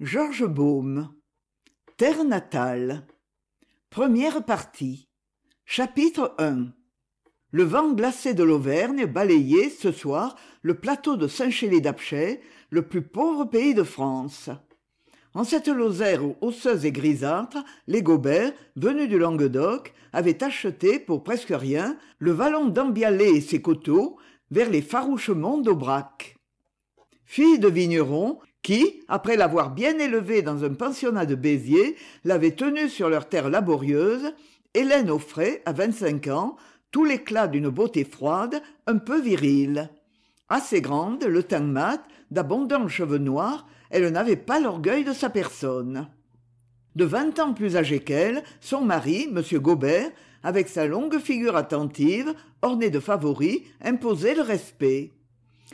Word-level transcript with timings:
Georges 0.00 0.46
Baume 0.46 1.12
Terre 1.96 2.22
natale 2.22 3.04
Première 3.90 4.44
partie 4.44 5.08
Chapitre 5.64 6.36
I 6.38 6.70
Le 7.50 7.64
vent 7.64 7.94
glacé 7.94 8.32
de 8.32 8.44
l'Auvergne 8.44 9.06
balayait, 9.06 9.70
ce 9.70 9.90
soir, 9.90 10.36
le 10.62 10.74
plateau 10.74 11.16
de 11.16 11.26
Saint-Chély-d'Apcher, 11.26 12.40
le 12.70 12.82
plus 12.82 13.02
pauvre 13.02 13.46
pays 13.46 13.74
de 13.74 13.82
France. 13.82 14.50
En 15.34 15.42
cette 15.42 15.66
Lozère 15.66 16.22
osseuse 16.42 16.84
et 16.84 16.92
grisâtre, 16.92 17.58
les 17.88 18.04
Gobert, 18.04 18.52
venus 18.76 19.08
du 19.08 19.18
Languedoc, 19.18 19.92
avaient 20.12 20.44
acheté, 20.44 21.00
pour 21.00 21.24
presque 21.24 21.52
rien, 21.52 21.98
le 22.20 22.30
vallon 22.30 22.66
d'Ambialé 22.66 23.30
et 23.30 23.40
ses 23.40 23.60
coteaux, 23.60 24.16
vers 24.52 24.70
les 24.70 24.80
farouches 24.80 25.30
monts 25.30 25.60
d'Aubrac. 25.60 26.36
Fille 27.24 27.58
de 27.58 27.68
vignerons, 27.68 28.38
qui 28.68 29.00
après 29.08 29.38
l'avoir 29.38 29.70
bien 29.70 29.98
élevée 29.98 30.42
dans 30.42 30.62
un 30.62 30.74
pensionnat 30.74 31.24
de 31.24 31.34
béziers 31.34 31.96
l'avait 32.26 32.50
tenue 32.50 32.90
sur 32.90 33.08
leur 33.08 33.26
terre 33.26 33.48
laborieuse 33.48 34.34
hélène 34.74 35.08
offrait 35.08 35.62
à 35.64 35.72
vingt-cinq 35.72 36.26
ans 36.26 36.56
tout 36.90 37.06
l'éclat 37.06 37.48
d'une 37.48 37.70
beauté 37.70 38.04
froide 38.04 38.60
un 38.86 38.98
peu 38.98 39.22
virile. 39.22 39.88
Assez 40.50 40.82
grande 40.82 41.24
le 41.24 41.42
teint 41.42 41.60
mat 41.60 42.04
d'abondants 42.30 42.88
cheveux 42.88 43.16
noirs 43.16 43.66
elle 43.88 44.06
n'avait 44.10 44.36
pas 44.36 44.60
l'orgueil 44.60 45.02
de 45.02 45.14
sa 45.14 45.30
personne. 45.30 46.06
De 46.94 47.06
vingt 47.06 47.38
ans 47.38 47.54
plus 47.54 47.74
âgé 47.74 48.00
qu'elle 48.00 48.42
son 48.60 48.82
mari 48.82 49.30
m. 49.34 49.42
Gobert 49.60 50.10
avec 50.42 50.68
sa 50.68 50.86
longue 50.86 51.18
figure 51.18 51.56
attentive 51.56 52.34
ornée 52.60 52.90
de 52.90 53.00
favoris 53.00 53.62
imposait 53.80 54.34
le 54.34 54.42
respect 54.42 55.14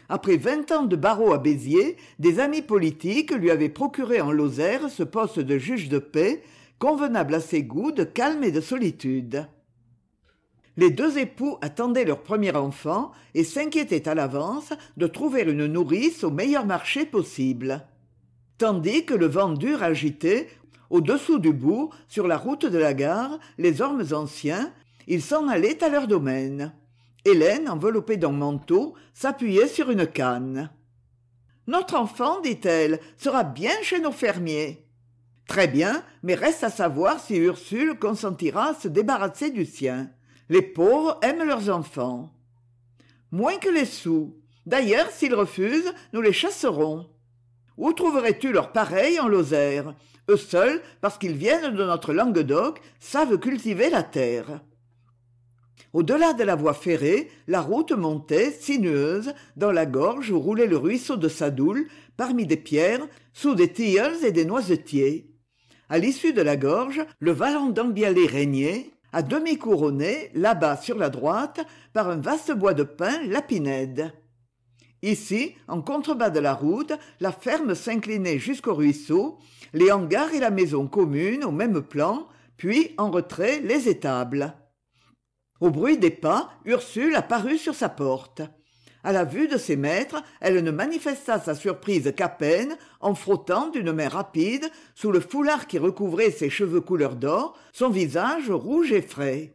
après 0.09 0.37
vingt 0.37 0.71
ans 0.73 0.85
de 0.85 0.97
barreau 0.97 1.33
à 1.33 1.39
béziers 1.39 1.97
des 2.19 2.41
amis 2.41 2.63
politiques 2.63 3.33
lui 3.33 3.51
avaient 3.51 3.69
procuré 3.69 4.21
en 4.21 4.33
lozère 4.33 4.91
ce 4.91 5.03
poste 5.03 5.41
de 5.41 5.59
juge 5.59 5.89
de 5.89 5.99
paix 5.99 6.43
convenable 6.79 7.35
à 7.35 7.41
ses 7.41 7.63
goûts 7.63 7.93
de 7.93 8.05
calme 8.05 8.45
et 8.45 8.51
de 8.51 8.61
solitude. 8.61 9.47
Les 10.77 10.91
deux 10.91 11.19
époux 11.19 11.57
attendaient 11.63 12.05
leur 12.05 12.23
premier 12.23 12.55
enfant 12.55 13.13
et 13.35 13.45
s'inquiétaient 13.45 14.09
à 14.09 14.15
l'avance 14.15 14.73
de 14.97 15.07
trouver 15.07 15.43
une 15.43 15.67
nourrice 15.67 16.25
au 16.25 16.31
meilleur 16.31 16.67
marché 16.67 17.07
possible. 17.07 17.87
Tandis 18.59 19.05
que 19.05 19.15
le 19.15 19.27
vent 19.27 19.53
dur 19.53 19.83
agitait 19.83 20.49
au-dessous 20.91 21.39
du 21.39 21.53
bourg 21.53 21.95
sur 22.09 22.27
la 22.27 22.37
route 22.37 22.67
de 22.67 22.79
la 22.79 22.95
gare 22.95 23.39
les 23.59 23.81
ormes 23.81 24.05
anciens 24.13 24.73
ils 25.07 25.23
s'en 25.23 25.49
allaient 25.49 25.83
à 25.83 25.89
leur 25.89 26.07
domaine 26.07 26.73
hélène 27.25 27.69
enveloppée 27.69 28.17
d'un 28.17 28.33
manteau 28.33 28.95
s'appuyait 29.13 29.69
sur 29.69 29.91
une 29.91 30.07
canne 30.07 30.71
notre 31.67 31.97
enfant 31.97 32.41
dit-elle 32.41 33.01
sera 33.17 33.43
bien 33.43 33.73
chez 33.83 34.01
nos 34.01 34.13
fermiers 34.13 34.87
très 35.49 35.67
bien 35.67 36.03
mais 36.23 36.35
reste 36.35 36.65
à 36.65 36.71
savoir 36.71 37.21
si 37.21 37.37
ursule 37.37 37.99
consentira 37.99 38.71
à 38.71 38.75
se 38.75 38.89
débarrasser 38.89 39.51
du 39.51 39.65
sien. 39.65 40.11
Les 40.49 40.63
pauvres 40.63 41.19
aiment 41.23 41.45
leurs 41.45 41.71
enfants 41.71 42.33
moins 43.31 43.57
que 43.57 43.69
les 43.69 43.87
sous. 43.87 44.37
D'ailleurs 44.67 45.11
s'ils 45.11 45.35
refusent 45.35 45.95
nous 46.13 46.21
les 46.21 46.33
chasserons 46.33 47.09
où 47.77 47.93
trouverais-tu 47.93 48.53
leurs 48.53 48.71
pareils 48.71 49.19
en 49.19 49.27
lozère? 49.27 49.95
Eux 50.31 50.37
seuls 50.37 50.81
parce 51.01 51.19
qu'ils 51.19 51.37
viennent 51.37 51.75
de 51.75 51.85
notre 51.85 52.13
languedoc 52.13 52.81
savent 53.01 53.39
cultiver 53.39 53.91
la 53.91 54.03
terre 54.03 54.61
au-delà 55.95 56.33
de 56.35 56.43
la 56.43 56.57
voie 56.57 56.75
ferrée 56.75 57.31
la 57.47 57.63
route 57.63 57.93
montait 57.93 58.51
sinueuse 58.51 59.33
dans 59.57 59.73
la 59.73 59.87
gorge 59.87 60.31
où 60.31 60.39
roulait 60.39 60.67
le 60.67 60.77
ruisseau 60.77 61.17
de 61.17 61.29
sadoul 61.29 61.87
parmi 62.17 62.47
des 62.47 62.57
pierres 62.57 63.07
sous 63.33 63.55
des 63.55 63.73
tilleuls 63.73 64.25
et 64.25 64.33
des 64.33 64.45
noisetiers. 64.45 65.31
À 65.89 65.99
l'issue 65.99 66.33
de 66.33 66.43
la 66.43 66.57
gorge 66.57 67.01
le 67.21 67.31
vallon 67.31 67.71
d'ambialé 67.71 68.27
régnait 68.27 68.91
à 69.13 69.23
demi 69.23 69.57
couronné 69.57 70.31
là-bas 70.35 70.77
sur 70.77 70.99
la 70.99 71.09
droite 71.09 71.65
par 71.93 72.11
un 72.11 72.17
vaste 72.17 72.53
bois 72.53 72.75
de 72.75 72.83
pins 72.83 73.23
lapinède. 73.29 74.13
Ici 75.03 75.55
en 75.69 75.81
contrebas 75.81 76.31
de 76.31 76.41
la 76.41 76.55
route 76.55 76.93
la 77.21 77.31
ferme 77.31 77.77
s'inclinait 77.77 78.41
jusqu'au 78.41 78.75
ruisseau 78.75 79.39
les 79.73 79.93
hangars 79.93 80.35
et 80.35 80.41
la 80.41 80.51
maison 80.51 80.89
commune 80.89 81.45
au 81.45 81.53
même 81.53 81.83
plan 81.83 82.27
puis 82.57 82.95
en 82.99 83.13
retrait 83.13 83.61
les 83.61 83.89
étables 83.89 84.55
au 85.61 85.71
bruit 85.71 85.99
des 85.99 86.11
pas 86.11 86.51
ursule 86.65 87.15
apparut 87.17 87.59
sur 87.59 87.75
sa 87.75 87.89
porte. 87.89 88.43
À 89.03 89.13
la 89.13 89.25
vue 89.25 89.49
de 89.49 89.59
ses 89.59 89.77
maîtres 89.77 90.23
elle 90.41 90.63
ne 90.65 90.71
manifesta 90.71 91.39
sa 91.39 91.55
surprise 91.55 92.13
qu'à 92.17 92.29
peine 92.29 92.77
en 93.01 93.15
frottant 93.15 93.69
d'une 93.69 93.93
main 93.93 94.09
rapide 94.09 94.71
sous 94.95 95.13
le 95.13 95.21
foulard 95.21 95.67
qui 95.67 95.79
recouvrait 95.79 96.31
ses 96.31 96.51
cheveux 96.51 96.81
couleur 96.81 97.17
d'or 97.17 97.59
son 97.73 97.91
visage 97.91 98.51
rouge 98.51 98.93
et 98.93 99.03
frais. 99.03 99.55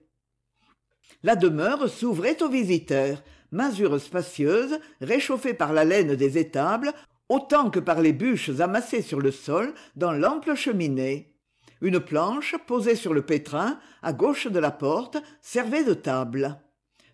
La 1.24 1.36
demeure 1.36 1.90
s'ouvrait 1.90 2.42
aux 2.44 2.50
visiteurs 2.50 3.22
masure 3.52 4.00
spacieuse 4.00 4.80
réchauffée 5.02 5.56
par 5.56 5.74
la 5.74 5.84
laine 5.84 6.16
des 6.16 6.38
étables 6.38 6.94
autant 7.28 7.70
que 7.70 7.80
par 7.80 8.02
les 8.02 8.14
bûches 8.14 8.60
amassées 8.60 9.02
sur 9.02 9.20
le 9.20 9.32
sol 9.32 9.74
dans 9.96 10.12
l'ample 10.12 10.56
cheminée 10.56 11.34
une 11.82 12.00
planche 12.00 12.56
posée 12.68 12.96
sur 12.96 13.14
le 13.14 13.22
pétrin 13.22 13.80
à 14.02 14.14
gauche 14.14 14.48
de 14.48 14.60
la 14.60 14.72
porte 14.72 15.18
servait 15.42 15.84
de 15.84 15.94
table. 15.94 16.60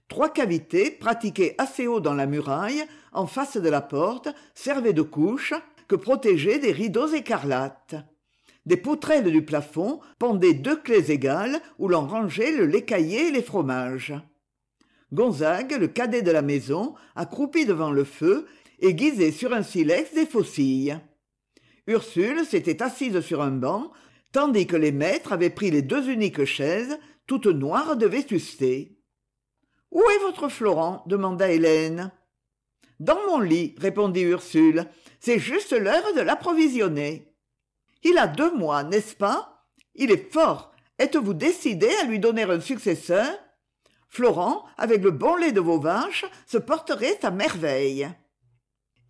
Trois 0.08 0.32
cavités 0.32 0.92
pratiquées 0.92 1.56
assez 1.58 1.88
haut 1.88 2.00
dans 2.00 2.14
la 2.14 2.26
muraille 2.26 2.84
en 3.12 3.28
face 3.28 3.58
de 3.58 3.70
la 3.70 3.82
porte 3.82 4.30
servaient 4.54 4.94
de 4.94 5.02
couches 5.02 5.54
que 5.88 5.96
protégeaient 5.96 6.60
des 6.60 6.72
rideaux 6.72 7.08
écarlates. 7.08 7.96
Des 8.66 8.78
poutrelles 8.78 9.32
du 9.32 9.44
plafond 9.44 10.00
pendaient 10.18 10.54
deux 10.54 10.78
clés 10.78 11.12
égales 11.12 11.60
où 11.78 11.88
l'on 11.88 12.08
rangeait 12.08 12.52
le 12.52 12.66
lait 12.66 12.86
caillé 12.86 13.28
et 13.28 13.32
les 13.32 13.44
fromages. 13.44 14.14
Gonzague 15.14 15.78
le 15.80 15.88
cadet 15.88 16.24
de 16.24 16.32
la 16.32 16.42
maison 16.42 16.96
accroupi 17.16 17.66
devant 17.66 17.92
le 17.92 18.04
feu 18.04 18.48
aiguisait 18.80 19.32
sur 19.32 19.54
un 19.54 19.62
silex 19.62 20.14
des 20.14 20.26
faucilles. 20.26 20.98
Ursule 21.88 22.44
s'était 22.46 22.82
assise 22.82 23.20
sur 23.22 23.44
un 23.44 23.52
banc 23.52 23.92
tandis 24.36 24.68
que 24.68 24.76
les 24.76 24.92
maîtres 24.92 25.32
avaient 25.32 25.50
pris 25.50 25.72
les 25.72 25.82
deux 25.82 26.10
uniques 26.10 26.44
chaises 26.44 27.00
toutes 27.26 27.46
noires 27.46 27.96
de 27.96 28.06
vétusté 28.06 29.00
où 29.92 30.02
est 30.02 30.20
votre 30.24 30.50
florent? 30.50 31.06
demanda 31.08 31.50
hélène 31.50 32.12
dans 33.00 33.18
mon 33.28 33.40
lit 33.40 33.76
répondit 33.78 34.24
ursule 34.24 34.88
c'est 35.22 35.40
juste 35.40 35.72
l'heure 35.72 36.14
de 36.14 36.20
l'approvisionner. 36.20 37.34
Il 38.04 38.18
a 38.18 38.28
deux 38.28 38.54
mois 38.54 38.84
n'est-ce 38.84 39.16
pas? 39.16 39.66
Il 39.94 40.12
est 40.12 40.30
fort. 40.34 40.74
Êtes-vous 41.00 41.34
décidé 41.34 41.88
à 42.02 42.04
lui 42.04 42.20
donner 42.20 42.44
un 42.44 42.60
successeur? 42.60 43.30
Florent 44.10 44.66
avec 44.78 45.02
le 45.02 45.12
bon 45.12 45.38
lait 45.38 45.54
de 45.54 45.62
vos 45.62 45.80
vaches 45.80 46.26
se 46.46 46.58
porterait 46.58 47.24
à 47.24 47.32
merveille 47.32 48.10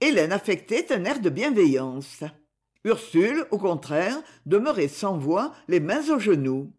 hélène 0.01 0.31
affectait 0.31 0.93
un 0.93 1.03
air 1.03 1.19
de 1.19 1.31
bienveillance 1.31 2.23
ursule 2.85 3.45
au 3.51 3.57
contraire 3.57 4.17
demeurait 4.45 4.87
sans 4.87 5.17
voix 5.17 5.53
les 5.67 5.81
mains 5.81 6.09
aux 6.09 6.19
genoux 6.19 6.71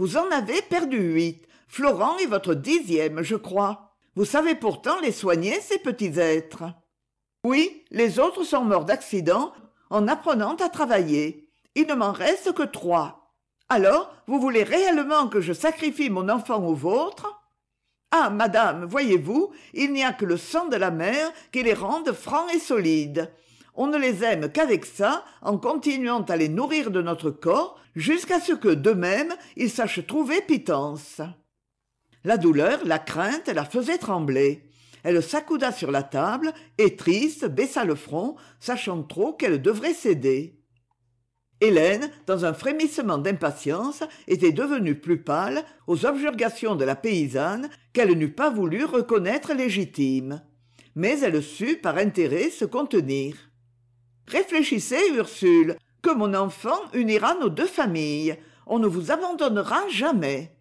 vous 0.00 0.16
en 0.16 0.30
avez 0.30 0.62
perdu 0.62 0.96
huit. 0.96 1.46
Florent 1.68 2.16
est 2.16 2.26
votre 2.26 2.54
dixième 2.54 3.20
je 3.20 3.36
crois. 3.36 3.98
Vous 4.16 4.24
savez 4.24 4.54
pourtant 4.54 4.98
les 5.00 5.12
soigner 5.12 5.60
ces 5.60 5.78
petits 5.78 6.18
êtres 6.18 6.64
oui 7.44 7.84
les 7.90 8.18
autres 8.18 8.44
sont 8.44 8.64
morts 8.64 8.86
d'accident 8.86 9.52
en 9.90 10.08
apprenant 10.08 10.56
à 10.56 10.70
travailler. 10.70 11.50
Il 11.74 11.86
ne 11.86 11.94
m'en 11.94 12.12
reste 12.12 12.52
que 12.52 12.62
trois. 12.62 13.34
Alors 13.68 14.14
vous 14.26 14.40
voulez 14.40 14.62
réellement 14.62 15.28
que 15.28 15.42
je 15.42 15.52
sacrifie 15.52 16.08
mon 16.08 16.30
enfant 16.30 16.64
au 16.64 16.74
vôtre? 16.74 17.42
Ah 18.10 18.30
madame 18.30 18.86
voyez-vous 18.86 19.52
il 19.74 19.92
n'y 19.92 20.02
a 20.02 20.14
que 20.14 20.24
le 20.24 20.38
sang 20.38 20.68
de 20.68 20.76
la 20.76 20.90
mère 20.90 21.30
qui 21.52 21.62
les 21.62 21.74
rende 21.74 22.12
francs 22.12 22.50
et 22.54 22.58
solides 22.58 23.30
on 23.80 23.86
ne 23.86 23.96
les 23.96 24.22
aime 24.24 24.52
qu'avec 24.52 24.84
ça 24.84 25.24
en 25.40 25.56
continuant 25.56 26.20
à 26.24 26.36
les 26.36 26.50
nourrir 26.50 26.90
de 26.90 27.00
notre 27.00 27.30
corps 27.30 27.80
jusqu'à 27.96 28.38
ce 28.38 28.52
que 28.52 28.68
d'eux-mêmes 28.68 29.32
ils 29.56 29.70
sachent 29.70 30.06
trouver 30.06 30.42
pitance. 30.42 31.22
La 32.22 32.36
douleur 32.36 32.80
la 32.84 32.98
crainte 32.98 33.48
la 33.48 33.64
faisaient 33.64 33.96
trembler. 33.96 34.68
Elle 35.02 35.22
s'accouda 35.22 35.72
sur 35.72 35.90
la 35.90 36.02
table 36.02 36.52
et 36.76 36.94
triste 36.94 37.46
baissa 37.46 37.86
le 37.86 37.94
front 37.94 38.36
sachant 38.58 39.02
trop 39.02 39.32
qu'elle 39.32 39.62
devrait 39.62 39.94
céder. 39.94 40.60
Hélène 41.62 42.10
dans 42.26 42.44
un 42.44 42.52
frémissement 42.52 43.16
d'impatience 43.16 44.02
était 44.28 44.52
devenue 44.52 45.00
plus 45.00 45.22
pâle 45.22 45.64
aux 45.86 46.04
objurgations 46.04 46.76
de 46.76 46.84
la 46.84 46.96
paysanne 46.96 47.70
qu'elle 47.94 48.12
n'eût 48.12 48.34
pas 48.34 48.50
voulu 48.50 48.84
reconnaître 48.84 49.54
légitimes 49.54 50.42
mais 50.94 51.20
elle 51.20 51.42
sut 51.42 51.80
par 51.80 51.96
intérêt 51.96 52.50
se 52.50 52.64
contenir 52.64 53.49
réfléchissez 54.30 55.12
ursule 55.14 55.76
que 56.02 56.10
mon 56.10 56.34
enfant 56.34 56.78
unira 56.94 57.34
nos 57.34 57.48
deux 57.48 57.66
familles. 57.66 58.36
On 58.66 58.78
ne 58.78 58.86
vous 58.86 59.10
abandonnera 59.10 59.88
jamais. 59.88 60.56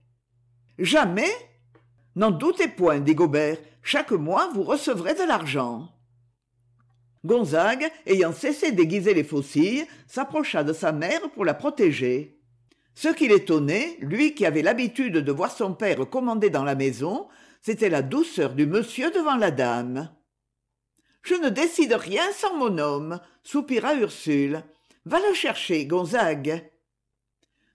Jamais? 0.77 1.31
N'en 2.15 2.31
doutez 2.31 2.67
point 2.67 2.99
dit 2.99 3.15
gobert 3.15 3.57
chaque 3.81 4.11
mois 4.11 4.49
vous 4.53 4.63
recevrez 4.63 5.13
de 5.13 5.27
l'argent. 5.27 5.89
Gonzague 7.25 7.89
ayant 8.05 8.33
cessé 8.33 8.71
d'aiguiser 8.71 9.13
les 9.13 9.23
faucilles 9.23 9.85
s'approcha 10.07 10.63
de 10.63 10.73
sa 10.73 10.91
mère 10.91 11.29
pour 11.31 11.45
la 11.45 11.53
protéger. 11.53 12.39
Ce 12.95 13.09
qui 13.09 13.27
l'étonnait 13.27 13.97
lui 14.01 14.33
qui 14.33 14.45
avait 14.45 14.61
l'habitude 14.61 15.17
de 15.17 15.31
voir 15.31 15.51
son 15.51 15.73
père 15.73 16.09
commander 16.09 16.49
dans 16.49 16.63
la 16.63 16.75
maison 16.75 17.27
c'était 17.61 17.89
la 17.89 18.01
douceur 18.01 18.53
du 18.53 18.65
monsieur 18.65 19.11
devant 19.11 19.35
la 19.35 19.51
dame 19.51 20.09
je 21.21 21.35
ne 21.35 21.49
décide 21.49 21.93
rien 21.93 22.31
sans 22.33 22.55
mon 22.55 22.77
homme 22.77 23.19
soupira 23.43 23.95
ursule. 23.95 24.63
Va 25.05 25.19
le 25.19 25.33
chercher 25.33 25.85
gonzague. 25.85 26.69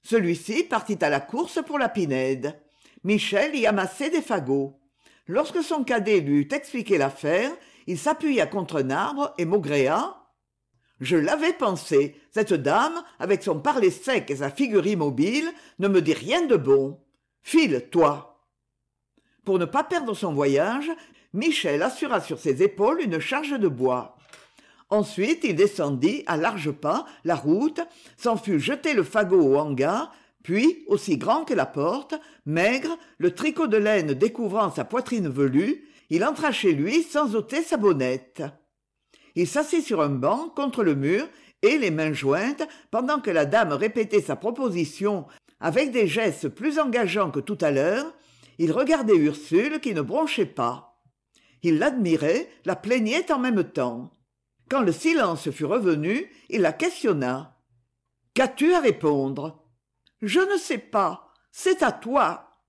Celui-ci 0.03 0.65
partit 0.65 0.99
à 1.03 1.09
la 1.09 1.21
course 1.21 1.61
pour 1.65 1.79
la 1.79 1.89
pinède. 1.89 2.61
Michel 3.03 3.55
y 3.55 3.67
amassait 3.67 4.11
des 4.11 4.23
fagots. 4.23 4.79
Lorsque 5.27 5.63
son 5.63 5.85
cadet 5.85 6.21
lui 6.21 6.41
eut 6.41 6.49
expliqué 6.53 6.99
l'affaire 6.99 7.51
il 7.87 7.99
s'appuya 7.99 8.47
contre 8.47 8.83
un 8.83 8.91
arbre 8.91 9.35
et 9.39 9.45
maugréa. 9.45 10.17
Je 11.01 11.17
l'avais 11.17 11.53
pensé. 11.53 12.17
Cette 12.31 12.55
dame 12.55 13.03
avec 13.19 13.43
son 13.43 13.61
parler 13.61 13.91
sec 13.91 14.31
et 14.31 14.37
sa 14.37 14.51
figure 14.51 14.87
immobile 14.87 15.49
ne 15.79 15.89
me 15.89 16.01
dit 16.01 16.15
rien 16.15 16.47
de 16.47 16.57
bon. 16.57 17.01
File 17.43 17.89
toi. 17.91 18.49
Pour 19.45 19.59
ne 19.59 19.67
pas 19.67 19.85
perdre 19.85 20.15
son 20.15 20.33
voyage 20.33 20.91
michel 21.35 21.83
assura 21.83 22.21
sur 22.21 22.39
ses 22.39 22.63
épaules 22.63 23.03
une 23.03 23.19
charge 23.19 23.59
de 23.59 23.69
bois. 23.69 24.17
Ensuite 24.89 25.41
il 25.43 25.57
descendit 25.57 26.23
à 26.27 26.37
larges 26.37 26.71
pas 26.71 27.05
la 27.25 27.35
route 27.35 27.81
s'en 28.17 28.37
fut 28.37 28.61
jeter 28.61 28.95
le 28.95 29.03
fagot 29.03 29.41
au 29.41 29.57
hangar 29.57 30.15
puis 30.43 30.85
aussi 30.87 31.19
grand 31.19 31.45
que 31.45 31.55
la 31.55 31.67
porte 31.67 32.15
maigre 32.47 32.97
le 33.19 33.35
tricot 33.35 33.67
de 33.67 33.77
laine 33.77 34.15
découvrant 34.15 34.71
sa 34.71 34.85
poitrine 34.85 35.29
velue 35.29 35.89
il 36.11 36.25
entra 36.25 36.53
chez 36.53 36.73
lui 36.73 37.03
sans 37.03 37.35
ôter 37.35 37.63
sa 37.63 37.77
bonnette. 37.77 38.43
Il 39.35 39.49
s'assit 39.49 39.85
sur 39.85 40.01
un 40.01 40.11
banc 40.11 40.49
contre 40.55 40.85
le 40.85 40.95
mur 40.95 41.27
et 41.63 41.79
les 41.79 41.91
mains 41.91 42.13
jointes 42.13 42.63
pendant 42.93 43.19
que 43.19 43.31
la 43.31 43.47
dame 43.47 43.73
répétait 43.73 44.21
sa 44.21 44.37
proposition 44.37 45.27
avec 45.59 45.91
des 45.91 46.07
gestes 46.07 46.49
plus 46.49 46.79
engageants 46.79 47.31
que 47.31 47.41
tout 47.41 47.59
à 47.61 47.73
l'heure 47.73 48.15
il 48.59 48.71
regardait 48.71 49.17
ursule 49.17 49.81
qui 49.81 49.95
ne 49.95 50.03
bronchait 50.03 50.47
pas 50.47 50.94
il 51.65 51.79
l'admirait 51.79 52.49
la 52.65 52.77
plaignait 52.77 53.33
en 53.33 53.39
même 53.39 53.65
temps. 53.65 54.13
Quand 54.71 54.83
le 54.83 54.93
silence 54.93 55.51
fut 55.51 55.65
revenu 55.65 56.31
il 56.51 56.61
la 56.61 56.73
questionna. 56.73 57.59
Qu'as-tu 58.35 58.75
à 58.75 58.81
répondre? 58.81 59.67
Je 60.23 60.41
ne 60.41 60.59
sais 60.59 60.79
pas. 60.79 61.33
C'est 61.51 61.83
à 61.83 61.91
toi. 61.91 62.61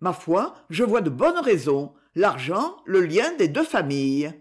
Ma 0.00 0.12
foi 0.12 0.54
je 0.70 0.84
vois 0.84 1.00
de 1.00 1.10
bonnes 1.10 1.38
raisons. 1.38 1.94
L'argent 2.14 2.76
le 2.84 3.00
lien 3.00 3.32
des 3.34 3.48
deux 3.48 3.64
familles. 3.64 4.32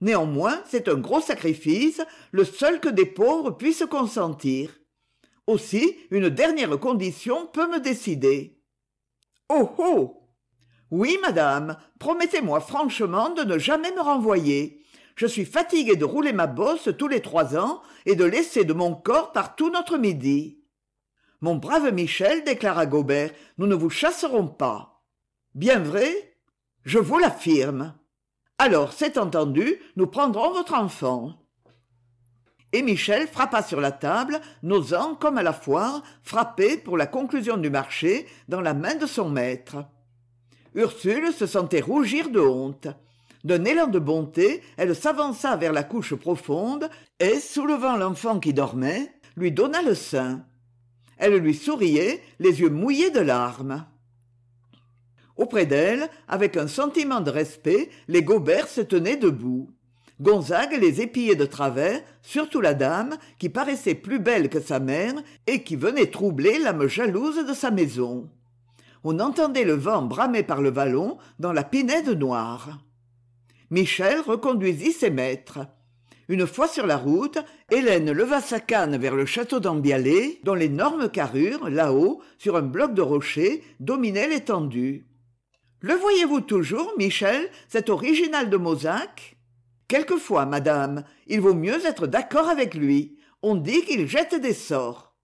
Néanmoins 0.00 0.62
c'est 0.66 0.88
un 0.88 0.96
gros 0.98 1.22
sacrifice 1.22 2.02
le 2.32 2.44
seul 2.44 2.78
que 2.78 2.90
des 2.90 3.06
pauvres 3.06 3.52
puissent 3.52 3.86
consentir. 3.90 4.78
Aussi 5.46 5.96
une 6.10 6.28
dernière 6.28 6.78
condition 6.78 7.46
peut 7.46 7.68
me 7.68 7.80
décider. 7.80 8.60
Oh 9.48 9.70
oh 9.78 10.25
oui 10.90 11.18
madame 11.22 11.76
promettez-moi 11.98 12.60
franchement 12.60 13.30
de 13.30 13.42
ne 13.42 13.58
jamais 13.58 13.92
me 13.92 14.00
renvoyer. 14.00 14.82
Je 15.16 15.26
suis 15.26 15.44
fatigué 15.46 15.96
de 15.96 16.04
rouler 16.04 16.32
ma 16.32 16.46
bosse 16.46 16.90
tous 16.98 17.08
les 17.08 17.20
trois 17.20 17.56
ans 17.56 17.82
et 18.04 18.14
de 18.14 18.24
laisser 18.24 18.64
de 18.64 18.72
mon 18.72 18.94
corps 18.94 19.32
partout 19.32 19.70
notre 19.70 19.96
midi. 19.96 20.60
Mon 21.40 21.56
brave 21.56 21.92
michel 21.92 22.44
déclara 22.44 22.86
gobert 22.86 23.30
nous 23.58 23.66
ne 23.66 23.74
vous 23.74 23.90
chasserons 23.90 24.46
pas. 24.46 25.02
Bien 25.54 25.78
vrai? 25.78 26.36
Je 26.84 26.98
vous 26.98 27.18
l'affirme. 27.18 27.94
Alors 28.58 28.92
c'est 28.92 29.18
entendu 29.18 29.76
nous 29.96 30.06
prendrons 30.06 30.52
votre 30.52 30.74
enfant. 30.74 31.34
Et 32.72 32.82
michel 32.82 33.26
frappa 33.26 33.62
sur 33.62 33.80
la 33.80 33.92
table 33.92 34.40
n'osant 34.62 35.14
comme 35.14 35.38
à 35.38 35.42
la 35.42 35.52
foire 35.52 36.02
frapper 36.22 36.76
pour 36.76 36.96
la 36.96 37.06
conclusion 37.06 37.56
du 37.56 37.70
marché 37.70 38.28
dans 38.48 38.60
la 38.60 38.74
main 38.74 38.94
de 38.94 39.06
son 39.06 39.30
maître 39.30 39.76
ursule 40.76 41.32
se 41.32 41.46
sentait 41.46 41.80
rougir 41.80 42.30
de 42.30 42.38
honte. 42.40 42.86
D'un 43.44 43.64
élan 43.64 43.86
de 43.86 43.98
bonté 43.98 44.62
elle 44.76 44.94
s'avança 44.94 45.56
vers 45.56 45.72
la 45.72 45.82
couche 45.82 46.14
profonde 46.14 46.88
et 47.18 47.40
soulevant 47.40 47.96
l'enfant 47.96 48.38
qui 48.38 48.52
dormait 48.52 49.10
lui 49.36 49.52
donna 49.52 49.82
le 49.82 49.94
sein. 49.94 50.44
Elle 51.18 51.36
lui 51.36 51.54
souriait 51.54 52.22
les 52.38 52.60
yeux 52.60 52.70
mouillés 52.70 53.10
de 53.10 53.20
larmes. 53.20 53.86
Auprès 55.36 55.66
d'elle 55.66 56.08
avec 56.28 56.56
un 56.56 56.66
sentiment 56.66 57.20
de 57.20 57.30
respect 57.30 57.90
les 58.08 58.22
gobert 58.22 58.68
se 58.68 58.80
tenaient 58.80 59.16
debout. 59.16 59.70
Gonzague 60.20 60.78
les 60.80 61.02
épiait 61.02 61.34
de 61.34 61.44
travers 61.44 62.02
surtout 62.22 62.62
la 62.62 62.72
dame 62.72 63.16
qui 63.38 63.50
paraissait 63.50 63.94
plus 63.94 64.18
belle 64.18 64.48
que 64.48 64.60
sa 64.60 64.80
mère 64.80 65.14
et 65.46 65.62
qui 65.62 65.76
venait 65.76 66.10
troubler 66.10 66.58
l'âme 66.58 66.86
jalouse 66.86 67.46
de 67.46 67.52
sa 67.52 67.70
maison 67.70 68.30
on 69.08 69.20
entendait 69.20 69.64
le 69.64 69.74
vent 69.74 70.02
bramer 70.02 70.42
par 70.42 70.60
le 70.60 70.70
vallon 70.70 71.16
dans 71.38 71.52
la 71.52 71.62
pinède 71.62 72.08
noire. 72.08 72.80
Michel 73.70 74.20
reconduisit 74.20 74.90
ses 74.90 75.10
maîtres. 75.10 75.60
Une 76.28 76.44
fois 76.44 76.66
sur 76.66 76.88
la 76.88 76.96
route 76.96 77.38
hélène 77.70 78.10
leva 78.10 78.40
sa 78.40 78.58
canne 78.58 78.96
vers 78.96 79.14
le 79.14 79.24
château 79.24 79.60
d'ambialé 79.60 80.40
dont 80.42 80.54
l'énorme 80.54 81.08
carrure 81.08 81.70
là-haut 81.70 82.20
sur 82.36 82.56
un 82.56 82.62
bloc 82.62 82.94
de 82.94 83.02
rocher 83.02 83.62
dominait 83.78 84.28
l'étendue 84.28 85.06
le 85.80 85.94
voyez-vous 85.94 86.40
toujours 86.40 86.92
michel 86.98 87.48
cet 87.68 87.90
original 87.90 88.50
de 88.50 88.56
mozac 88.56 89.36
quelquefois 89.86 90.46
madame 90.46 91.04
il 91.28 91.40
vaut 91.40 91.54
mieux 91.54 91.86
être 91.86 92.08
d'accord 92.08 92.48
avec 92.48 92.74
lui. 92.74 93.18
On 93.42 93.54
dit 93.54 93.84
qu'il 93.84 94.08
jette 94.08 94.34
des 94.34 94.54
sorts 94.54 95.14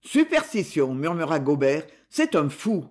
superstition 0.00 0.94
murmura 0.94 1.38
gobert 1.38 1.86
c'est 2.08 2.34
un 2.34 2.48
fou 2.48 2.86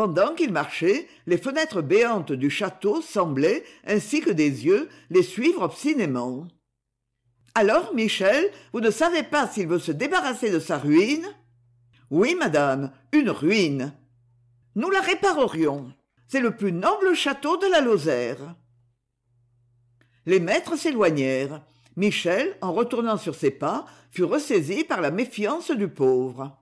pendant 0.00 0.34
qu'il 0.34 0.50
marchait 0.50 1.06
les 1.26 1.36
fenêtres 1.36 1.82
béantes 1.82 2.32
du 2.32 2.48
château 2.48 3.02
semblaient 3.02 3.64
ainsi 3.86 4.22
que 4.22 4.30
des 4.30 4.64
yeux 4.64 4.88
les 5.10 5.22
suivre 5.22 5.60
obstinément. 5.60 6.48
Alors 7.54 7.94
michel 7.94 8.50
vous 8.72 8.80
ne 8.80 8.90
savez 8.90 9.22
pas 9.22 9.46
s'il 9.46 9.66
veut 9.66 9.78
se 9.78 9.92
débarrasser 9.92 10.50
de 10.50 10.58
sa 10.58 10.78
ruine? 10.78 11.26
Oui 12.08 12.34
madame 12.34 12.92
une 13.12 13.28
ruine. 13.28 13.92
Nous 14.74 14.88
la 14.88 15.02
réparerions. 15.02 15.92
C'est 16.28 16.40
le 16.40 16.56
plus 16.56 16.72
noble 16.72 17.14
château 17.14 17.58
de 17.58 17.66
la 17.66 17.82
lozère. 17.82 18.56
Les 20.24 20.40
maîtres 20.40 20.78
s'éloignèrent. 20.78 21.60
Michel 21.96 22.56
en 22.62 22.72
retournant 22.72 23.18
sur 23.18 23.34
ses 23.34 23.50
pas 23.50 23.84
fut 24.10 24.24
ressaisi 24.24 24.82
par 24.82 25.02
la 25.02 25.10
méfiance 25.10 25.70
du 25.70 25.88
pauvre 25.88 26.56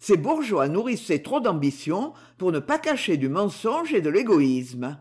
ces 0.00 0.16
bourgeois 0.16 0.68
nourrissaient 0.68 1.22
trop 1.22 1.40
d'ambition 1.40 2.14
pour 2.38 2.50
ne 2.50 2.58
pas 2.58 2.78
cacher 2.78 3.18
du 3.18 3.28
mensonge 3.28 3.92
et 3.92 4.00
de 4.00 4.08
l'égoïsme. 4.08 4.98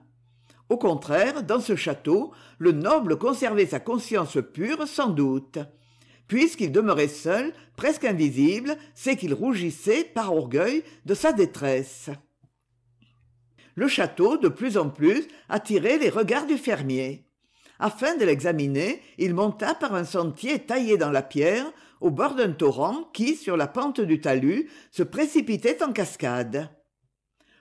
Au 0.68 0.78
contraire 0.78 1.42
dans 1.42 1.62
ce 1.62 1.76
château 1.76 2.32
le 2.60 2.74
noble 2.74 3.18
conservait 3.18 3.66
sa 3.66 3.80
conscience 3.80 4.38
pure 4.54 4.88
sans 4.88 5.10
doute. 5.10 5.58
Puisqu'il 6.28 6.72
demeurait 6.72 7.08
seul 7.08 7.54
presque 7.78 8.04
invisible 8.04 8.76
c'est 8.94 9.16
qu'il 9.16 9.34
rougissait 9.34 10.04
par 10.04 10.36
orgueil 10.36 10.84
de 11.06 11.14
sa 11.16 11.32
détresse. 11.32 12.10
Le 13.76 13.88
château 13.88 14.38
de 14.38 14.50
plus 14.50 14.78
en 14.78 14.90
plus 14.90 15.26
attirait 15.48 15.98
les 15.98 16.10
regards 16.10 16.46
du 16.46 16.58
fermier. 16.58 17.26
Afin 17.80 18.18
de 18.18 18.26
l'examiner 18.26 19.02
il 19.18 19.34
monta 19.34 19.74
par 19.76 19.96
un 19.96 20.04
sentier 20.04 20.60
taillé 20.60 20.98
dans 20.98 21.12
la 21.12 21.22
pierre 21.22 21.72
au 22.02 22.10
bord 22.10 22.36
d'un 22.36 22.52
torrent 22.52 23.10
qui 23.14 23.36
sur 23.36 23.58
la 23.58 23.68
pente 23.68 24.02
du 24.02 24.22
talus 24.22 24.70
se 24.92 25.04
précipitait 25.04 25.84
en 25.84 25.92
cascade. 25.92 26.70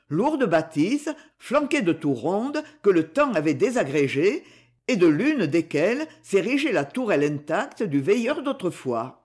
Lourde 0.09 0.45
bâtisse 0.45 1.11
flanquée 1.39 1.83
de 1.83 1.93
tours 1.93 2.21
rondes 2.21 2.63
que 2.83 2.91
le 2.91 3.09
temps 3.09 3.33
avait 3.35 3.55
désagrégées 3.55 4.43
et 4.87 4.97
de 4.97 5.07
l'une 5.07 5.47
desquelles 5.47 6.07
s'érigeait 6.23 6.73
la 6.73 6.85
tourelle 6.85 7.25
intacte 7.25 7.83
du 7.83 8.01
veilleur 8.01 8.43
d'autrefois. 8.43 9.23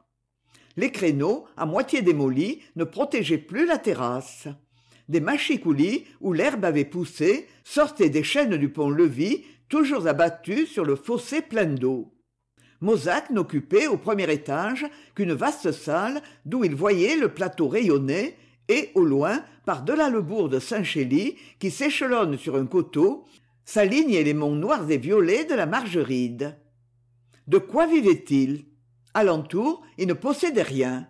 Les 0.75 0.91
créneaux 0.91 1.45
à 1.55 1.65
moitié 1.65 2.01
démolis 2.01 2.61
ne 2.75 2.83
protégeaient 2.83 3.37
plus 3.37 3.65
la 3.65 3.77
terrasse. 3.77 4.47
Des 5.07 5.21
mâchicoulis 5.21 6.05
où 6.19 6.33
l'herbe 6.33 6.65
avait 6.65 6.85
poussé 6.85 7.47
sortaient 7.63 8.09
des 8.09 8.23
chaînes 8.23 8.57
du 8.57 8.69
pont-levis 8.69 9.43
toujours 9.69 10.07
abattues 10.07 10.65
sur 10.65 10.83
le 10.83 10.95
fossé 10.95 11.41
plein 11.41 11.65
d'eau 11.65 12.12
mozac 12.83 13.29
n'occupait 13.29 13.87
au 13.87 13.97
premier 13.97 14.31
étage 14.31 14.85
qu'une 15.15 15.33
vaste 15.33 15.71
salle 15.71 16.21
d'où 16.45 16.63
il 16.65 16.75
voyait 16.75 17.15
le 17.15 17.29
plateau 17.29 17.69
rayonner 17.69 18.35
et 18.67 18.91
au 18.93 19.05
loin 19.05 19.41
par 19.65 19.83
delà 19.83 20.09
le 20.09 20.21
bourg 20.21 20.49
de 20.49 20.59
saint 20.59 20.83
chély 20.83 21.37
qui 21.59 21.71
s'échelonne 21.71 22.37
sur 22.37 22.57
un 22.57 22.65
coteau 22.65 23.23
s'alignaient 23.63 24.23
les 24.23 24.33
monts 24.33 24.55
noirs 24.55 24.91
et 24.91 24.97
violets 24.97 25.45
de 25.45 25.55
la 25.55 25.65
margeride. 25.65 26.57
De 27.47 27.57
quoi 27.57 27.87
vivait-il 27.87 28.65
alentour 29.13 29.81
il 29.97 30.07
ne 30.07 30.13
possédait 30.13 30.61
rien. 30.61 31.07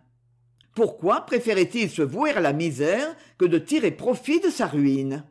Pourquoi 0.76 1.22
préférait 1.22 1.70
il 1.74 1.90
se 1.90 2.02
vouer 2.02 2.32
à 2.32 2.42
la 2.42 2.54
misère 2.54 3.16
que 3.38 3.46
de 3.46 3.58
tirer 3.58 3.92
profit 3.92 4.40
de 4.40 4.50
sa 4.50 4.68
ruine? 4.68 5.24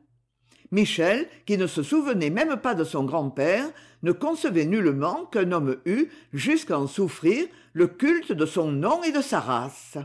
Michel 0.73 1.29
qui 1.47 1.57
ne 1.57 1.67
se 1.67 1.83
souvenait 1.83 2.31
même 2.31 2.57
pas 2.57 2.75
de 2.75 2.83
son 2.83 3.05
grand-père 3.05 3.71
ne 4.03 4.11
concevait 4.11 4.65
nullement 4.65 5.27
qu'un 5.27 5.53
homme 5.53 5.77
eût 5.85 6.09
jusqu'à 6.33 6.79
en 6.79 6.89
souffrir 6.89 7.47
le 7.73 7.87
culte 7.87 8.33
de 8.33 8.47
son 8.47 8.73
nom 8.73 9.03
et 9.05 9.13
de 9.13 9.21
sa 9.21 9.39
race. 9.39 9.99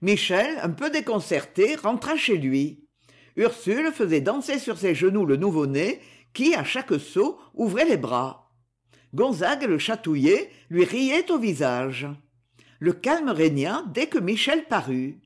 Michel 0.00 0.58
un 0.62 0.70
peu 0.70 0.88
déconcerté 0.88 1.74
rentra 1.74 2.16
chez 2.16 2.38
lui. 2.38 2.86
Ursule 3.36 3.92
faisait 3.92 4.20
danser 4.20 4.58
sur 4.58 4.78
ses 4.78 4.94
genoux 4.94 5.26
le 5.26 5.36
nouveau-né 5.36 6.00
qui 6.32 6.54
à 6.54 6.64
chaque 6.64 6.98
saut 6.98 7.38
ouvrait 7.54 7.84
les 7.84 7.96
bras. 7.96 8.52
Gonzague 9.14 9.64
le 9.64 9.78
chatouillait 9.78 10.50
lui 10.70 10.84
riait 10.84 11.30
au 11.30 11.38
visage. 11.38 12.06
Le 12.78 12.92
calme 12.92 13.30
régna 13.30 13.84
dès 13.92 14.06
que 14.06 14.18
michel 14.18 14.64
parut 14.66 15.20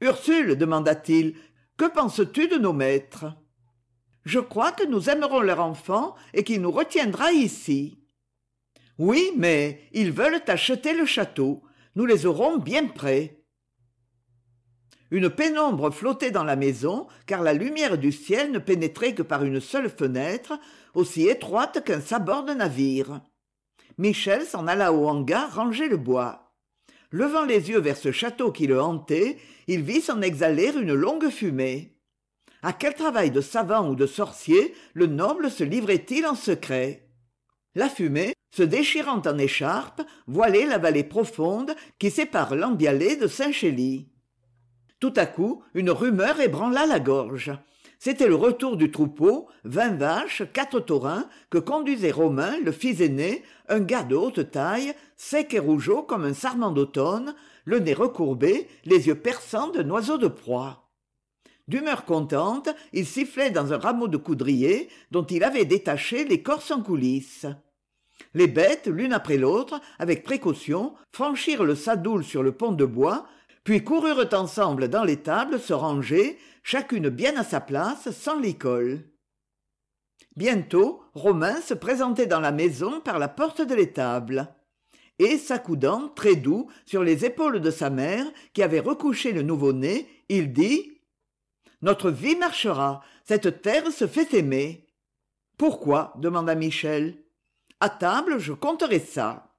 ursule 0.00 0.56
demanda-t-il 0.56 1.34
que 1.76 1.86
penses-tu 1.86 2.48
de 2.48 2.56
nos 2.56 2.72
maîtres? 2.72 3.26
Je 4.24 4.38
crois 4.38 4.72
que 4.72 4.86
nous 4.86 5.10
aimerons 5.10 5.40
leur 5.40 5.60
enfant 5.60 6.14
et 6.32 6.44
qu'il 6.44 6.62
nous 6.62 6.70
retiendra 6.70 7.32
ici. 7.32 7.98
Oui 8.98 9.32
mais 9.36 9.88
ils 9.92 10.12
veulent 10.12 10.40
acheter 10.46 10.94
le 10.94 11.04
château. 11.04 11.62
Nous 11.96 12.06
les 12.06 12.26
aurons 12.26 12.58
bien 12.58 12.86
près 12.86 13.44
une 15.14 15.30
pénombre 15.30 15.92
flottait 15.92 16.32
dans 16.32 16.42
la 16.42 16.56
maison 16.56 17.06
car 17.26 17.40
la 17.40 17.52
lumière 17.52 17.98
du 17.98 18.10
ciel 18.10 18.50
ne 18.50 18.58
pénétrait 18.58 19.14
que 19.14 19.22
par 19.22 19.44
une 19.44 19.60
seule 19.60 19.88
fenêtre 19.88 20.58
aussi 20.92 21.28
étroite 21.28 21.84
qu'un 21.84 22.00
sabord 22.00 22.42
de 22.44 22.52
navire. 22.52 23.20
Michel 23.96 24.42
s'en 24.44 24.66
alla 24.66 24.92
au 24.92 25.06
hangar 25.06 25.54
ranger 25.54 25.88
le 25.88 25.98
bois 25.98 26.43
levant 27.10 27.44
les 27.44 27.70
yeux 27.70 27.80
vers 27.80 27.96
ce 27.96 28.12
château 28.12 28.52
qui 28.52 28.66
le 28.66 28.80
hantait 28.80 29.38
il 29.66 29.82
vit 29.82 30.00
s'en 30.00 30.20
exhaler 30.20 30.72
une 30.74 30.94
longue 30.94 31.28
fumée. 31.30 31.96
À 32.62 32.72
quel 32.72 32.94
travail 32.94 33.30
de 33.30 33.40
savant 33.40 33.88
ou 33.88 33.94
de 33.94 34.06
sorcier 34.06 34.74
le 34.94 35.06
noble 35.06 35.50
se 35.50 35.64
livrait 35.64 36.06
il 36.10 36.26
en 36.26 36.34
secret? 36.34 37.08
La 37.74 37.88
fumée 37.88 38.34
se 38.50 38.62
déchirant 38.62 39.22
en 39.26 39.38
écharpe 39.38 40.02
voilait 40.26 40.66
la 40.66 40.78
vallée 40.78 41.04
profonde 41.04 41.74
qui 41.98 42.10
sépare 42.10 42.54
l'ambialé 42.54 43.16
de 43.16 43.26
saint 43.26 43.52
chély 43.52 44.08
tout 45.04 45.12
à 45.16 45.26
coup 45.26 45.62
une 45.74 45.90
rumeur 45.90 46.40
ébranla 46.40 46.86
la 46.86 46.98
gorge 46.98 47.52
c'était 47.98 48.28
le 48.28 48.34
retour 48.34 48.76
du 48.76 48.90
troupeau 48.90 49.48
vingt 49.64 49.96
vaches 49.96 50.42
quatre 50.52 50.80
taurins 50.80 51.28
que 51.50 51.58
conduisait 51.58 52.10
romain 52.10 52.54
le 52.64 52.72
fils 52.72 53.00
aîné 53.00 53.42
un 53.68 53.80
gars 53.80 54.02
de 54.02 54.14
haute 54.14 54.50
taille 54.50 54.94
sec 55.16 55.54
et 55.54 55.58
rougeau 55.58 56.02
comme 56.02 56.24
un 56.24 56.34
sarment 56.34 56.70
d'automne 56.70 57.34
le 57.64 57.78
nez 57.78 57.94
recourbé 57.94 58.68
les 58.84 59.06
yeux 59.06 59.14
perçants 59.14 59.68
d'un 59.68 59.88
oiseau 59.90 60.18
de 60.18 60.28
proie. 60.28 60.90
D'humeur 61.66 62.04
contente 62.04 62.68
il 62.92 63.06
sifflait 63.06 63.50
dans 63.50 63.72
un 63.72 63.78
rameau 63.78 64.08
de 64.08 64.18
coudrier 64.18 64.88
dont 65.10 65.24
il 65.24 65.44
avait 65.44 65.64
détaché 65.64 66.24
l'écorce 66.24 66.70
en 66.70 66.82
coulisses. 66.82 67.46
Les 68.34 68.48
bêtes 68.48 68.86
l'une 68.86 69.12
après 69.12 69.38
l'autre 69.38 69.80
avec 69.98 70.24
précaution 70.24 70.94
franchirent 71.12 71.64
le 71.64 71.74
sadoul 71.74 72.24
sur 72.24 72.42
le 72.42 72.52
pont 72.52 72.72
de 72.72 72.84
bois 72.84 73.26
puis 73.64 73.82
coururent 73.82 74.28
ensemble 74.32 74.88
dans 74.88 75.04
l'étable 75.04 75.58
se 75.58 75.72
ranger 75.72 76.38
chacune 76.62 77.08
bien 77.08 77.36
à 77.36 77.44
sa 77.44 77.60
place 77.60 78.10
sans 78.10 78.38
l'école. 78.38 79.02
Bientôt 80.36 81.02
romain 81.14 81.60
se 81.60 81.74
présentait 81.74 82.26
dans 82.26 82.40
la 82.40 82.52
maison 82.52 83.00
par 83.00 83.18
la 83.18 83.28
porte 83.28 83.62
de 83.62 83.74
l'étable. 83.74 84.54
Et 85.18 85.38
s'accoudant 85.38 86.08
très 86.08 86.34
doux 86.34 86.68
sur 86.86 87.02
les 87.04 87.24
épaules 87.24 87.60
de 87.60 87.70
sa 87.70 87.88
mère 87.88 88.26
qui 88.52 88.62
avait 88.62 88.80
recouché 88.80 89.32
le 89.32 89.42
nouveau-né 89.42 90.08
il 90.28 90.52
dit 90.52 90.90
notre 91.82 92.10
vie 92.10 92.34
marchera 92.34 93.02
cette 93.24 93.62
terre 93.62 93.92
se 93.92 94.06
fait 94.06 94.34
aimer 94.34 94.84
pourquoi? 95.56 96.14
demanda 96.16 96.56
michel 96.56 97.16
À 97.78 97.90
table 97.90 98.38
je 98.38 98.52
compterai 98.52 98.98
ça 98.98 99.53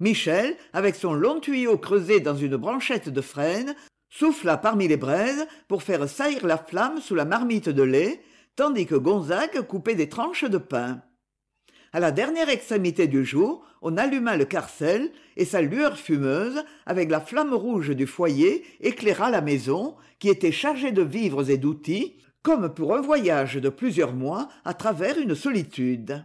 michel 0.00 0.56
avec 0.72 0.94
son 0.94 1.14
long 1.14 1.40
tuyau 1.40 1.78
creusé 1.78 2.20
dans 2.20 2.36
une 2.36 2.56
branchette 2.56 3.08
de 3.08 3.20
frêne 3.20 3.74
souffla 4.10 4.56
parmi 4.56 4.88
les 4.88 4.96
braises 4.96 5.46
pour 5.68 5.82
faire 5.82 6.08
saillir 6.08 6.46
la 6.46 6.58
flamme 6.58 7.00
sous 7.00 7.14
la 7.14 7.24
marmite 7.24 7.68
de 7.68 7.82
lait 7.82 8.20
tandis 8.56 8.86
que 8.86 8.94
gonzague 8.94 9.62
coupait 9.62 9.94
des 9.94 10.08
tranches 10.08 10.44
de 10.44 10.58
pain. 10.58 11.02
À 11.92 12.00
la 12.00 12.10
dernière 12.10 12.48
extrémité 12.48 13.06
du 13.06 13.24
jour 13.24 13.64
on 13.80 13.96
alluma 13.96 14.36
le 14.36 14.44
carcel 14.44 15.10
et 15.36 15.44
sa 15.44 15.60
lueur 15.60 15.96
fumeuse 15.96 16.62
avec 16.86 17.10
la 17.10 17.20
flamme 17.20 17.54
rouge 17.54 17.90
du 17.90 18.06
foyer 18.06 18.64
éclaira 18.80 19.30
la 19.30 19.40
maison 19.40 19.96
qui 20.18 20.28
était 20.28 20.52
chargée 20.52 20.92
de 20.92 21.02
vivres 21.02 21.50
et 21.50 21.58
d'outils 21.58 22.16
comme 22.42 22.72
pour 22.72 22.94
un 22.94 23.00
voyage 23.00 23.56
de 23.56 23.68
plusieurs 23.68 24.14
mois 24.14 24.48
à 24.64 24.74
travers 24.74 25.18
une 25.18 25.34
solitude 25.34 26.24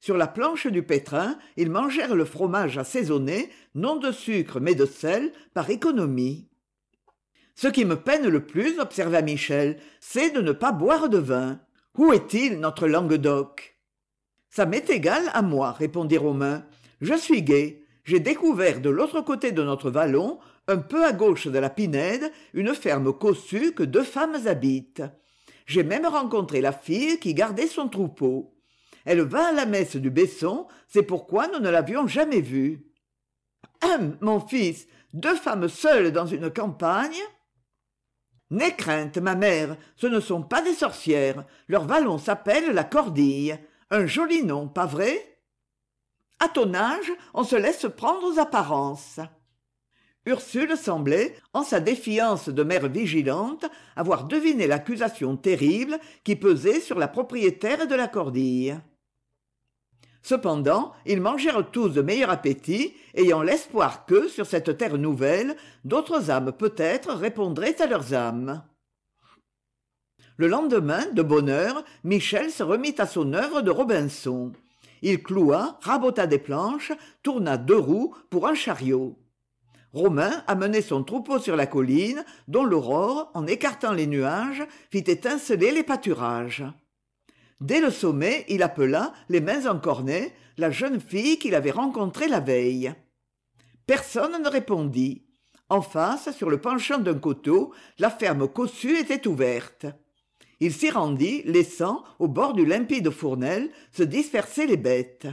sur 0.00 0.16
la 0.16 0.26
planche 0.26 0.66
du 0.66 0.82
pétrin 0.82 1.38
ils 1.56 1.70
mangèrent 1.70 2.14
le 2.14 2.24
fromage 2.24 2.78
assaisonné 2.78 3.50
non 3.74 3.96
de 3.96 4.12
sucre 4.12 4.60
mais 4.60 4.74
de 4.74 4.86
sel 4.86 5.32
par 5.54 5.70
économie 5.70 6.48
ce 7.54 7.68
qui 7.68 7.84
me 7.84 7.96
peine 7.96 8.28
le 8.28 8.46
plus 8.46 8.78
observa 8.78 9.22
michel 9.22 9.78
c'est 10.00 10.30
de 10.30 10.40
ne 10.40 10.52
pas 10.52 10.70
boire 10.70 11.08
de 11.08 11.18
vin. 11.18 11.60
Où 11.96 12.12
est-il 12.12 12.60
notre 12.60 12.86
languedoc 12.86 13.74
ça 14.50 14.64
m'est 14.64 14.88
égal 14.90 15.24
à 15.34 15.42
moi 15.42 15.72
répondit 15.72 16.18
romain 16.18 16.64
je 17.00 17.14
suis 17.14 17.42
gai. 17.42 17.84
J'ai 18.04 18.18
découvert 18.18 18.80
de 18.80 18.90
l'autre 18.90 19.20
côté 19.20 19.52
de 19.52 19.62
notre 19.62 19.90
vallon 19.90 20.38
un 20.66 20.78
peu 20.78 21.04
à 21.04 21.12
gauche 21.12 21.46
de 21.46 21.58
la 21.58 21.70
pinède 21.70 22.32
une 22.54 22.74
ferme 22.74 23.12
cossue 23.12 23.72
que 23.72 23.82
deux 23.84 24.02
femmes 24.02 24.36
habitent. 24.46 25.02
J'ai 25.66 25.84
même 25.84 26.06
rencontré 26.06 26.60
la 26.60 26.72
fille 26.72 27.20
qui 27.20 27.34
gardait 27.34 27.66
son 27.66 27.88
troupeau 27.88 28.57
elle 29.04 29.22
va 29.22 29.48
à 29.48 29.52
la 29.52 29.66
messe 29.66 29.96
du 29.96 30.10
besson 30.10 30.66
c'est 30.88 31.02
pourquoi 31.02 31.48
nous 31.48 31.58
ne 31.58 31.70
l'avions 31.70 32.06
jamais 32.06 32.40
vue. 32.40 32.86
Hum 33.84 34.16
mon 34.20 34.40
fils 34.40 34.86
deux 35.12 35.36
femmes 35.36 35.68
seules 35.68 36.12
dans 36.12 36.26
une 36.26 36.50
campagne? 36.50 37.20
N'aie 38.50 38.74
crainte 38.74 39.18
ma 39.18 39.34
mère 39.34 39.76
ce 39.96 40.06
ne 40.06 40.20
sont 40.20 40.42
pas 40.42 40.62
des 40.62 40.74
sorcières. 40.74 41.44
Leur 41.68 41.84
vallon 41.84 42.18
s'appelle 42.18 42.72
la 42.72 42.84
cordille. 42.84 43.58
Un 43.90 44.06
joli 44.06 44.44
nom 44.44 44.68
pas 44.68 44.86
vrai? 44.86 45.40
À 46.40 46.48
ton 46.48 46.74
âge 46.74 47.12
on 47.34 47.44
se 47.44 47.56
laisse 47.56 47.86
prendre 47.96 48.24
aux 48.24 48.38
apparences 48.38 49.20
ursule 50.28 50.76
semblait 50.76 51.34
en 51.52 51.62
sa 51.62 51.80
défiance 51.80 52.48
de 52.48 52.62
mère 52.62 52.88
vigilante 52.88 53.66
avoir 53.96 54.24
deviné 54.24 54.66
l'accusation 54.66 55.36
terrible 55.36 55.98
qui 56.22 56.36
pesait 56.36 56.80
sur 56.80 56.98
la 56.98 57.08
propriétaire 57.08 57.86
de 57.86 57.94
la 57.94 58.06
cordille. 58.06 58.78
Cependant 60.22 60.92
ils 61.06 61.20
mangèrent 61.20 61.70
tous 61.70 61.88
de 61.88 62.02
meilleur 62.02 62.30
appétit 62.30 62.94
ayant 63.14 63.42
l'espoir 63.42 64.04
que 64.04 64.28
sur 64.28 64.46
cette 64.46 64.76
terre 64.76 64.98
nouvelle 64.98 65.56
d'autres 65.84 66.30
âmes 66.30 66.52
peut-être 66.52 67.14
répondraient 67.14 67.80
à 67.80 67.86
leurs 67.86 68.14
âmes. 68.14 68.62
Le 70.36 70.46
lendemain 70.46 71.04
de 71.12 71.22
bonne 71.22 71.48
heure 71.48 71.82
michel 72.04 72.50
se 72.50 72.62
remit 72.62 72.94
à 72.98 73.06
son 73.06 73.32
œuvre 73.32 73.62
de 73.62 73.70
robinson. 73.70 74.52
Il 75.02 75.22
cloua 75.22 75.78
rabota 75.82 76.26
des 76.26 76.38
planches 76.38 76.92
tourna 77.22 77.56
deux 77.56 77.78
roues 77.78 78.14
pour 78.30 78.46
un 78.46 78.54
chariot 78.54 79.16
romain 79.92 80.42
amenait 80.46 80.82
son 80.82 81.02
troupeau 81.02 81.38
sur 81.38 81.56
la 81.56 81.66
colline 81.66 82.24
dont 82.46 82.64
l'aurore 82.64 83.30
en 83.34 83.46
écartant 83.46 83.92
les 83.92 84.06
nuages 84.06 84.62
fit 84.90 85.04
étinceler 85.06 85.72
les 85.72 85.82
pâturages. 85.82 86.64
Dès 87.60 87.80
le 87.80 87.90
sommet 87.90 88.44
il 88.48 88.62
appela 88.62 89.12
les 89.28 89.40
mains 89.40 89.66
encornées 89.66 90.32
la 90.56 90.70
jeune 90.70 91.00
fille 91.00 91.38
qu'il 91.38 91.54
avait 91.54 91.70
rencontrée 91.70 92.28
la 92.28 92.40
veille. 92.40 92.92
Personne 93.86 94.42
ne 94.42 94.48
répondit. 94.48 95.24
En 95.70 95.82
face 95.82 96.34
sur 96.34 96.48
le 96.48 96.60
penchant 96.60 96.98
d'un 96.98 97.18
coteau 97.18 97.72
la 97.98 98.10
ferme 98.10 98.48
cossue 98.48 98.98
était 98.98 99.26
ouverte. 99.26 99.86
Il 100.60 100.72
s'y 100.72 100.90
rendit 100.90 101.42
laissant 101.44 102.02
au 102.18 102.26
bord 102.26 102.54
du 102.54 102.66
limpide 102.66 103.10
fournel 103.10 103.70
se 103.92 104.02
disperser 104.02 104.66
les 104.66 104.76
bêtes 104.76 105.28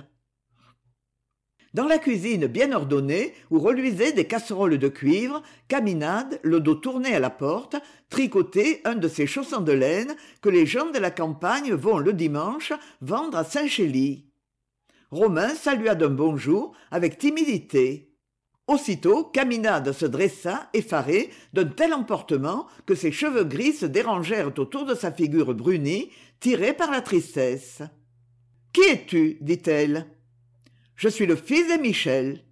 dans 1.76 1.88
la 1.88 1.98
cuisine 1.98 2.48
bien 2.48 2.72
ordonnée 2.72 3.34
où 3.52 3.60
reluisaient 3.60 4.14
des 4.14 4.24
casseroles 4.24 4.78
de 4.78 4.88
cuivre 4.88 5.44
caminade 5.68 6.40
le 6.42 6.62
dos 6.62 6.76
tourné 6.76 7.14
à 7.14 7.20
la 7.20 7.30
porte 7.30 7.76
tricotait 8.10 8.80
un 8.86 8.96
de 8.96 9.10
ces 9.10 9.28
chaussons 9.28 9.60
de 9.60 9.74
laine 9.74 10.16
que 10.42 10.48
les 10.48 10.66
gens 10.66 10.90
de 10.90 11.00
la 11.00 11.12
campagne 11.12 11.74
vont 11.74 11.98
le 11.98 12.14
dimanche 12.14 12.72
vendre 13.02 13.38
à 13.38 13.44
saint 13.44 13.68
chély 13.68 14.26
romain 15.12 15.50
salua 15.50 15.96
d'un 15.96 16.10
bonjour 16.10 16.74
avec 16.92 17.18
timidité. 17.18 18.14
Aussitôt 18.68 19.26
caminade 19.26 19.92
se 19.92 20.06
dressa 20.06 20.70
effaré 20.74 21.30
d'un 21.52 21.66
tel 21.66 21.94
emportement 21.94 22.68
que 22.86 22.96
ses 22.96 23.12
cheveux 23.12 23.44
gris 23.44 23.74
se 23.74 23.86
dérangèrent 23.86 24.58
autour 24.58 24.86
de 24.86 24.96
sa 24.96 25.12
figure 25.12 25.54
brunie 25.54 26.10
tirée 26.40 26.74
par 26.74 26.90
la 26.90 27.02
tristesse 27.02 27.82
qui 28.76 28.82
es-tu? 28.82 29.38
dit-elle 29.40 30.06
je 30.96 31.10
suis 31.10 31.26
le 31.26 31.36
fils 31.36 31.68
de 31.68 31.82
michel. 31.82 32.44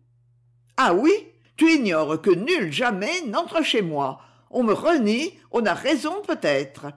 Ah 0.77 0.93
oui 0.93 1.11
tu 1.55 1.71
ignores 1.71 2.21
que 2.21 2.31
nul 2.31 2.71
jamais 2.71 3.21
n'entre 3.27 3.63
chez 3.63 3.81
moi. 3.81 4.19
On 4.49 4.63
me 4.63 4.73
renie 4.73 5.37
on 5.51 5.65
a 5.65 5.73
raison 5.73 6.21
peut-être. 6.25 6.87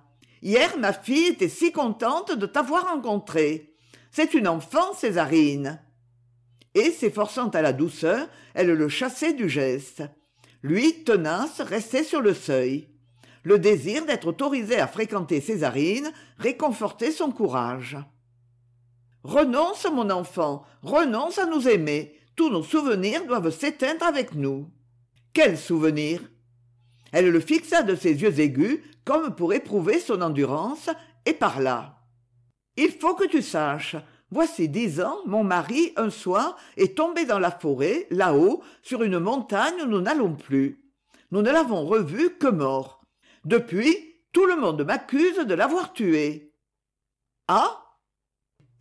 Hier 0.43 0.77
ma 0.79 0.93
fille 0.93 1.29
était 1.29 1.49
si 1.49 1.73
contente 1.73 2.33
de 2.33 2.47
t'avoir 2.47 2.89
rencontré. 2.89 3.75
C'est 4.11 4.35
une 4.35 4.49
enfant 4.49 4.95
césarine. 4.95 5.81
Et 6.75 6.91
s'efforçant 6.91 7.49
à 7.51 7.63
la 7.63 7.73
douceur 7.73 8.29
elle 8.55 8.73
le 8.73 8.89
chassait 8.89 9.35
du 9.35 9.49
geste. 9.49 10.03
Lui 10.63 11.05
tenace 11.05 11.61
restait 11.61 12.05
sur 12.05 12.21
le 12.21 12.35
seuil. 12.35 12.89
Le 13.45 13.59
désir 13.59 14.05
d'être 14.07 14.27
autorisé 14.27 14.81
à 14.81 14.89
fréquenter 14.89 15.41
césarine 15.41 16.11
réconfortait 16.39 17.13
son 17.13 17.31
courage 17.31 17.97
renonce 19.27 19.87
mon 19.93 20.09
enfant 20.11 20.65
renonce 20.83 21.39
à 21.39 21.47
nous 21.47 21.69
aimer. 21.69 22.15
Tous 22.37 22.51
nos 22.51 22.63
souvenirs 22.63 23.27
doivent 23.27 23.51
s'éteindre 23.51 24.05
avec 24.05 24.35
nous. 24.35 24.71
Quels 25.33 25.59
souvenirs 25.59 26.21
elle 27.13 27.31
le 27.31 27.41
fixa 27.41 27.83
de 27.83 27.95
ses 27.95 28.21
yeux 28.21 28.41
aigus 28.41 28.81
comme 29.05 29.35
pour 29.35 29.55
éprouver 29.55 30.01
son 30.01 30.21
endurance 30.21 30.91
et 31.25 31.33
parla. 31.33 32.03
Il 32.77 32.91
faut 32.91 33.15
que 33.15 33.27
tu 33.27 33.43
saches 33.43 33.97
voici 34.31 34.69
dix 34.69 35.01
ans 35.01 35.17
mon 35.25 35.45
mari 35.45 35.93
un 35.97 36.11
soir 36.11 36.57
est 36.77 36.97
tombé 36.97 37.25
dans 37.25 37.39
la 37.39 37.51
forêt 37.51 38.07
là-haut 38.11 38.63
sur 38.83 39.03
une 39.03 39.19
montagne 39.19 39.83
où 39.83 39.87
nous 39.87 40.01
n'allons 40.01 40.35
plus. 40.35 40.85
Nous 41.31 41.43
ne 41.43 41.51
l'avons 41.51 41.87
revu 41.87 42.37
que 42.37 42.49
mort. 42.49 43.01
Depuis 43.45 43.97
tout 44.33 44.45
le 44.45 44.57
monde 44.57 44.85
m'accuse 44.85 45.39
de 45.39 45.55
l'avoir 45.55 45.93
tué. 45.93 46.53
Ah 47.49 47.86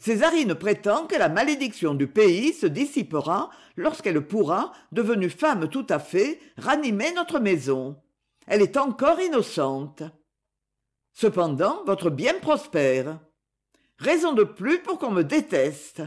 césarine 0.05 0.53
prétend 0.53 1.07
que 1.07 1.15
la 1.15 1.29
malédiction 1.29 1.95
du 1.95 2.05
pays 2.05 2.53
se 2.53 2.67
dissipera 2.67 3.49
lorsqu'elle 3.75 4.21
pourra 4.21 4.71
devenue 4.91 5.31
femme 5.31 5.67
tout 5.67 5.87
à 5.89 5.97
fait 5.97 6.39
ranimer 6.57 7.11
notre 7.13 7.39
maison. 7.39 7.99
Elle 8.45 8.61
est 8.61 8.77
encore 8.77 9.19
innocente. 9.19 10.03
Cependant 11.15 11.83
votre 11.87 12.11
bien 12.11 12.35
prospère. 12.39 13.19
Raison 13.97 14.33
de 14.33 14.43
plus 14.43 14.77
pour 14.77 14.99
qu'on 14.99 15.09
me 15.09 15.23
déteste. 15.23 16.03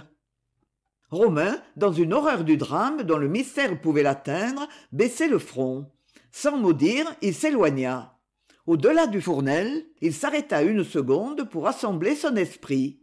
Romain 1.11 1.61
dans 1.75 1.93
une 1.93 2.15
horreur 2.15 2.45
du 2.45 2.57
drame 2.57 3.03
dont 3.03 3.19
le 3.19 3.27
mystère 3.27 3.81
pouvait 3.81 4.05
l'atteindre 4.05 4.69
baissait 4.93 5.27
le 5.27 5.41
front. 5.41 5.91
Sans 6.31 6.57
mot 6.57 6.73
dire 6.73 7.13
il 7.21 7.35
s'éloigna. 7.35 8.17
Au 8.65 8.77
delà 8.77 9.09
du 9.09 9.21
fournel 9.21 9.87
il 10.01 10.15
s'arrêta 10.15 10.63
une 10.63 10.85
seconde 10.85 11.51
pour 11.51 11.65
rassembler 11.65 12.15
son 12.15 12.37
esprit 12.37 13.01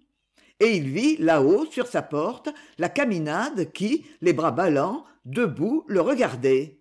et 0.60 0.78
il 0.78 0.90
vit 0.90 1.18
là-haut 1.18 1.66
sur 1.66 1.88
sa 1.88 2.02
porte 2.02 2.50
la 2.78 2.90
caminade 2.90 3.72
qui 3.72 4.06
les 4.22 4.34
bras 4.34 4.52
ballants 4.52 5.04
debout 5.26 5.84
le 5.88 6.02
regardait. 6.02 6.80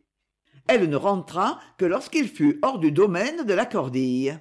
Elle 0.66 0.88
ne 0.88 0.96
rentra 0.96 1.60
que 1.76 1.84
lorsqu'il 1.84 2.28
fut 2.28 2.58
hors 2.62 2.78
du 2.78 2.92
domaine 2.92 3.44
de 3.44 3.54
la 3.54 3.66
cordille. 3.66 4.38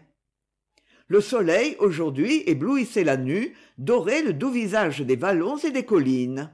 Le 1.08 1.20
soleil 1.20 1.75
aujourd'hui 1.80 2.44
éblouissait 2.46 3.04
la 3.04 3.18
nue 3.18 3.56
dorait 3.78 4.24
le 4.24 4.34
doux 4.34 4.52
visage 4.52 5.02
des 5.02 5.18
vallons 5.18 5.58
et 5.58 5.72
des 5.72 5.84
collines. 5.84 6.50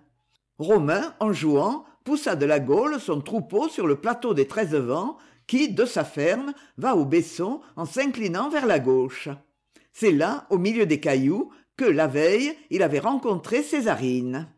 Romain 0.57 1.13
en 1.19 1.31
jouant 1.31 1.85
poussa 2.03 2.35
de 2.35 2.45
la 2.45 2.59
gaule 2.59 2.99
son 2.99 3.21
troupeau 3.21 3.69
sur 3.69 3.85
le 3.85 3.95
plateau 3.95 4.33
des 4.33 4.47
treize 4.47 4.73
vents 4.73 5.17
qui 5.45 5.69
de 5.69 5.85
sa 5.85 6.03
ferme 6.03 6.53
va 6.77 6.95
au 6.95 7.05
besson 7.05 7.61
en 7.75 7.85
s'inclinant 7.85 8.49
vers 8.49 8.65
la 8.65 8.79
gauche. 8.79 9.29
C'est 9.93 10.11
là 10.11 10.47
au 10.49 10.57
milieu 10.57 10.85
des 10.85 10.99
cailloux 10.99 11.51
que 11.79 11.85
la 11.85 12.07
veille 12.07 12.57
il 12.71 12.83
avait 12.83 12.99
rencontré 12.99 13.63
césarine 13.63 14.49